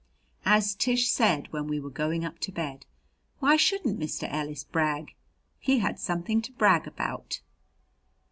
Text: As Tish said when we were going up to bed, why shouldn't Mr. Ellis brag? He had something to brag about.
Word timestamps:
As 0.47 0.73
Tish 0.73 1.11
said 1.11 1.53
when 1.53 1.67
we 1.67 1.79
were 1.79 1.91
going 1.91 2.25
up 2.25 2.39
to 2.39 2.51
bed, 2.51 2.87
why 3.37 3.55
shouldn't 3.55 3.99
Mr. 3.99 4.27
Ellis 4.33 4.63
brag? 4.63 5.13
He 5.59 5.77
had 5.77 5.99
something 5.99 6.41
to 6.41 6.51
brag 6.53 6.87
about. 6.87 7.41